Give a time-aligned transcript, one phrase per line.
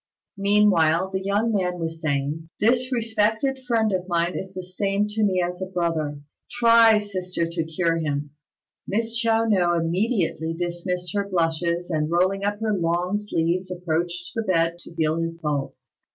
[0.39, 5.23] Meanwhile the young man was saying, "This respected friend of mine is the same to
[5.23, 6.19] me as a brother.
[6.49, 8.31] Try, sister, to cure him."
[8.87, 14.41] Miss Chiao no immediately dismissed her blushes, and rolling up her long sleeves approached the
[14.41, 15.89] bed to feel his pulse.